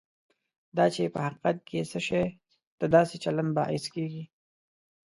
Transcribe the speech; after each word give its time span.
دا 0.77 0.85
چې 0.93 1.11
په 1.13 1.19
حقیقت 1.25 1.57
کې 1.67 1.79
څه 1.91 1.99
شی 2.07 2.25
د 2.81 2.81
داسې 2.95 3.15
چلند 3.23 3.51
باعث 3.57 3.83
کېږي. 3.93 4.23